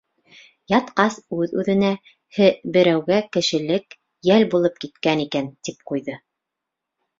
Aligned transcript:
Ятҡас, 0.71 1.17
үҙ-үҙенә, 1.37 1.91
һе, 2.39 2.47
берәүгә 2.79 3.21
кешелек 3.39 3.95
йәл 4.31 4.49
булып 4.57 4.83
киткән 4.87 5.25
икән, 5.29 5.55
тип 5.69 5.89
ҡуйҙы. 5.93 6.21